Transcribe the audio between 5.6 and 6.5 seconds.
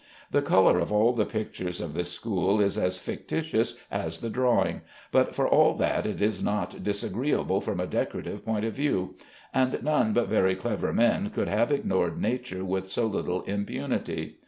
that it is